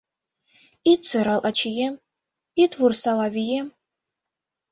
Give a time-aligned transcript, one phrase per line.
[0.91, 1.95] Ит сырал, ачием,
[2.63, 3.67] ит вурсал, авием